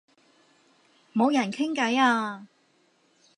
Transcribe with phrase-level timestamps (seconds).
[1.13, 2.47] 冇人傾偈啊